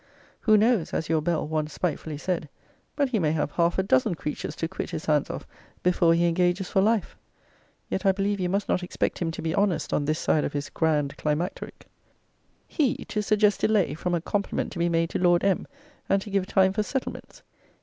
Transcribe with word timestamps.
Who 0.39 0.57
knows, 0.57 0.95
as 0.95 1.09
your 1.09 1.21
Bell 1.21 1.47
once 1.47 1.73
spitefully 1.73 2.17
said, 2.17 2.49
but 2.95 3.09
he 3.09 3.19
may 3.19 3.33
have 3.33 3.51
half 3.51 3.77
a 3.77 3.83
dozen 3.83 4.15
creatures 4.15 4.55
to 4.55 4.67
quit 4.67 4.89
his 4.89 5.05
hands 5.05 5.29
of 5.29 5.45
before 5.83 6.15
he 6.15 6.25
engages 6.25 6.71
for 6.71 6.81
life? 6.81 7.15
Yet 7.87 8.03
I 8.03 8.11
believe 8.11 8.39
you 8.39 8.49
must 8.49 8.67
not 8.67 8.81
expect 8.81 9.19
him 9.19 9.29
to 9.29 9.43
be 9.43 9.53
honest 9.53 9.93
on 9.93 10.05
this 10.05 10.17
side 10.17 10.43
of 10.43 10.53
his 10.53 10.71
grand 10.71 11.17
climacteric. 11.17 11.85
He, 12.67 13.05
to 13.09 13.21
suggest 13.21 13.61
delay 13.61 13.93
from 13.93 14.15
a 14.15 14.21
compliment 14.21 14.71
to 14.71 14.79
be 14.79 14.89
made 14.89 15.11
to 15.11 15.19
Lord 15.19 15.43
M. 15.43 15.67
and 16.09 16.19
to 16.23 16.31
give 16.31 16.47
time 16.47 16.73
for 16.73 16.81
settlements! 16.81 17.43